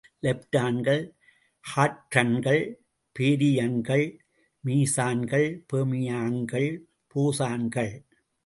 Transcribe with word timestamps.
லெப்டான்கள், 0.23 1.03
ஹாட்ரன்கள், 1.75 2.63
பேரியன்கள், 3.19 4.07
மீசான்கள், 4.65 5.49
பெர்மியான்கள், 5.73 6.69
போசன்கள். 7.15 7.93